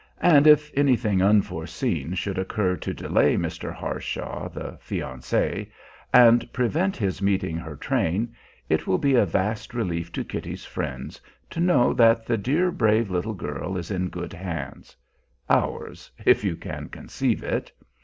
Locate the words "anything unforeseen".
0.75-2.15